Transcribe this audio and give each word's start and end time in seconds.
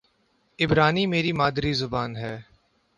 عبرانی 0.59 1.05
میری 1.05 1.31
مادری 1.31 1.73
زبان 1.73 2.15
ہے 2.15 2.35